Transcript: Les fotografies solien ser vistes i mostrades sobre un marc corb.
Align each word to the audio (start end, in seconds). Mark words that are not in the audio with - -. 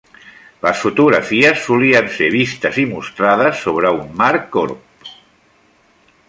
Les 0.67 0.79
fotografies 0.85 1.59
solien 1.65 2.09
ser 2.15 2.29
vistes 2.37 2.79
i 2.85 2.87
mostrades 2.95 3.61
sobre 3.67 3.93
un 3.99 4.09
marc 4.23 4.49
corb. 4.57 5.13